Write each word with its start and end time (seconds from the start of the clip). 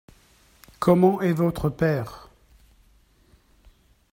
Comment 0.79 1.21
est 1.21 1.31
votre 1.33 1.69
père? 1.69 2.27